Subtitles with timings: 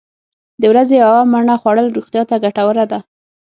[0.61, 2.99] د ورځې یوه مڼه خوړل روغتیا ته ګټوره ده.